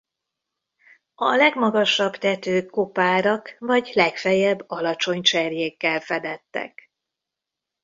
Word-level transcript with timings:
A 1.15 1.35
legmagasabb 1.35 2.13
tetők 2.17 2.69
kopárak 2.69 3.55
vagy 3.59 3.91
legfeljebb 3.93 4.63
alacsony 4.67 5.21
cserjékkel 5.21 5.99
fedettek. 5.99 6.91